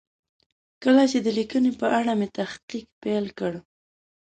کله 0.83 1.03
چې 1.11 1.17
د 1.25 1.27
لیکنې 1.37 1.71
په 1.79 1.87
اړه 1.99 2.11
مې 2.19 2.27
تحقیق 2.37 2.85
پیل 3.03 3.25
کړ. 3.39 3.53